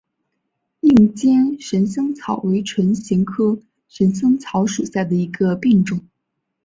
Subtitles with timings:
[0.79, 6.01] 硬尖神香草为唇形科神香草属下的一个变种。